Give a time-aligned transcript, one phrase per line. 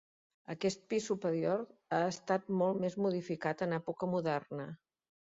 [0.53, 1.61] Aquest pis superior
[1.97, 4.71] ha estat molt més modificat en època moderna.